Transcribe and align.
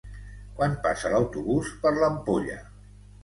Quan 0.59 0.71
passa 0.85 1.11
l'autobús 1.15 1.69
per 1.83 1.91
l'Ampolla? 1.99 2.57